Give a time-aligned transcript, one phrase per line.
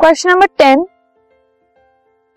[0.00, 0.84] Question number ten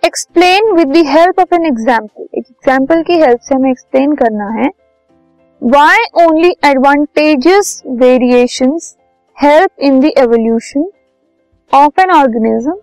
[0.04, 4.48] explain with the help of an example एक example की help से हमें एक्सप्लेन करना
[4.52, 4.68] है
[5.62, 8.78] why only advantageous variation
[9.38, 10.90] help in the evolution
[11.72, 12.74] of an organism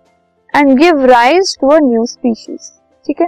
[0.53, 2.69] and give rise to a new species
[3.05, 3.27] ठीक है?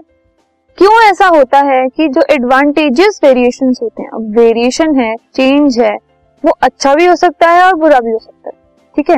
[0.78, 5.96] क्यों ऐसा होता है कि जो एडवांटेजेस वेरिएशन होते हैं वेरिएशन है चेंज है,
[6.44, 8.56] वो अच्छा भी हो सकता है और बुरा भी हो सकता है।
[8.96, 9.18] ठीक है?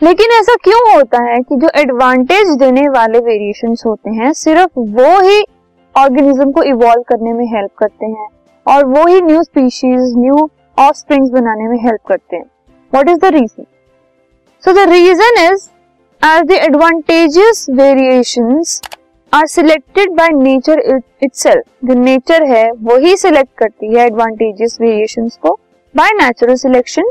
[0.00, 5.20] लेकिन ऐसा क्यों होता है कि जो एडवांटेज देने वाले वेरिएशन होते हैं, सिर्फ़ वो
[5.20, 5.42] ही
[5.94, 8.28] ऑर्गेनिज्म को इवॉल्व करने में हेल्प करते हैं
[8.66, 10.48] और वो ही न्यू स्पीशीज न्यू
[10.78, 12.44] ऑफ़ बनाने में हेल्प करते हैं।
[12.92, 13.64] What is the reason
[14.62, 15.68] so the reason is
[16.22, 18.62] as the advantageous variation
[19.32, 20.80] are selected by nature
[21.22, 25.58] itself जो नेचर है वही सिलेक्ट करती है एडवांटेजेस वेरिएशन को
[25.94, 27.10] बाय नेचुरल सिलेक्शन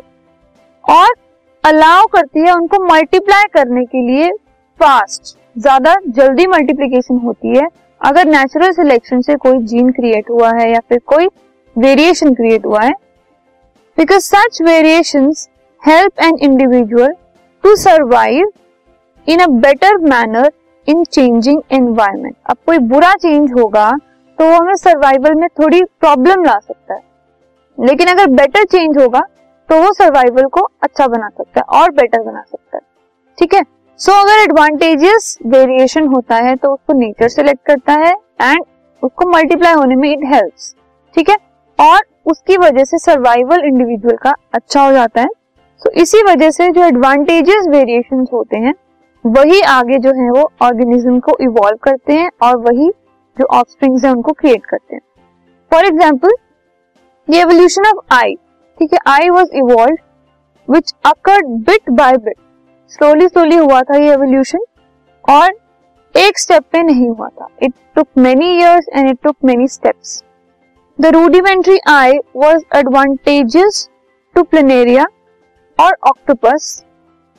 [0.83, 1.13] और
[1.67, 4.29] अलाउ करती है उनको मल्टीप्लाई करने के लिए
[4.79, 7.67] फास्ट ज़्यादा जल्दी मल्टीप्लीकेशन होती है।
[8.01, 11.27] अगर नेचुरल सिलेक्शन से कोई जीन क्रिएट हुआ है या फिर कोई
[11.75, 12.93] वेरिएशन क्रिएट हुआ है
[13.97, 15.31] because such variation
[15.83, 17.13] help an individual
[17.63, 18.51] to survive
[19.27, 20.51] in a better manner
[20.87, 23.91] in changing environment अब कोई बुरा चेंज होगा
[24.37, 27.01] तो वो हमें सर्वाइवल में थोड़ी प्रॉब्लम ला सकता है।
[27.77, 29.27] लेकिन अगर बेटर चेंज होगा
[29.69, 32.81] तो वो सर्वाइवल को अच्छा बना सकता है और बेटर बना सकता है।
[33.37, 33.63] ठीक है?
[33.99, 38.63] सो so, अगर एडवांटेजेस वेरिएशन होता है तो उसको नेचर सेलेक्ट करता है एंड
[39.03, 40.73] उसको मल्टीप्लाई होने में इट हेल्प्स
[41.15, 41.37] ठीक है?
[41.79, 46.51] और उसकी वजह से सर्वाइवल इंडिविजुअल का अच्छा हो जाता है। सो so, इसी वजह
[46.51, 48.73] से जो एडवांटेजेस वेरिएशन होते हैं
[49.25, 52.89] वही आगे जो है वो ऑर्गेनिज्म को इवॉल्व करते हैं और वही
[53.37, 55.01] जो ऑफ़ है उनको क्रिएट करते हैं।
[55.71, 56.33] For example
[57.27, 58.37] evolution of eye
[58.79, 62.35] ठीक है eye was evolve which occurred bit by bit
[62.91, 64.65] slowly slowly हुआ था ये एवोल्यूशन
[65.25, 65.53] और
[66.15, 70.21] एक स्टेप पे नहीं हुआ था। It took many years and it took many steps
[70.99, 73.87] the rudimentary eye was advantageous
[74.35, 75.05] to planaria
[75.79, 76.83] और octopus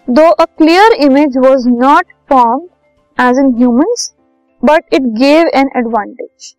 [0.08, 2.60] though a clear image was not form
[3.18, 4.12] as in humans
[4.62, 6.54] but it gave an advantage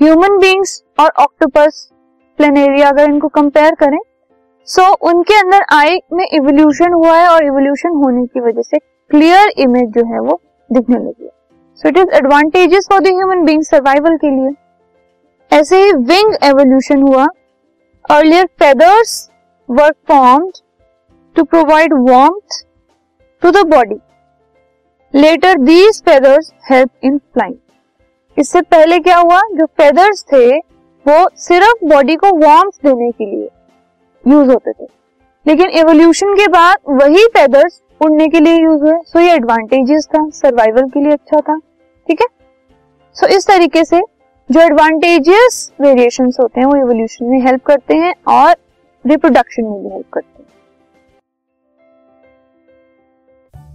[0.00, 1.88] human beings और octopus
[2.38, 3.98] planaria अगर इनको compare करें
[4.68, 8.78] सो so, उनके अंदर आई में evolution हुआ है और इवोल्यूशन होने की वजह से
[9.10, 10.40] क्लियर इमेज जो है वो
[10.70, 11.30] दिखने लगी है।
[11.78, 14.50] So it is advantageous for the human being survival के लिए।
[15.50, 17.26] ऐसे ही विंग एवोल्यूशन हुआ।
[18.10, 19.28] Earlier feathers
[19.68, 20.62] were formed
[21.36, 22.64] to provide warmth
[23.42, 24.00] to the body
[25.14, 27.56] later these feathers help in flying
[28.36, 29.40] इससे पहले क्या हुआ?
[29.52, 30.58] जो फेदर्स थे
[31.06, 33.48] वो सिर्फ़ बॉडी को वार्मथ देने के लिए
[34.28, 34.86] यूज़ होते थे।
[35.46, 40.28] लेकिन एवोल्यूशन के बाद वही फेदर्स उड़ने के लिए यूज़ हुए। सो ये एडवांटेजेस था।
[40.30, 41.58] सर्वाइवल के लिए अच्छा था।
[42.08, 42.26] ठीक है?
[43.16, 44.00] सो इस तरीके से
[44.50, 48.56] जो एडवांटेजेस वेरिएशन होते हैं, वो एवोल्यूशन में हेल्प करते हैं और
[49.06, 50.40] रिप्रोडक्शन में भी हेल्प करते हैं।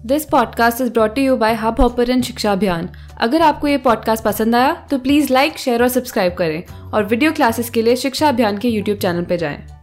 [0.06, 2.90] This podcast is brought you by hub hopper शिक्षा अभियान
[3.22, 7.32] अगर आपको ये पॉडकास्ट पसंद आया तो प्लीज़ लाइक शेयर और सब्सक्राइब करें। और वीडियो
[7.32, 9.75] क्लासेस के लिए शिक्षा अभियान के यूट्यूब चैनल पर जाएँ।